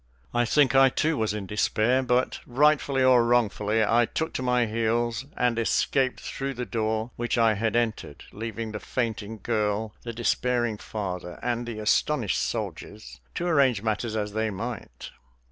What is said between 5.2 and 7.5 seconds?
and escaped through the door which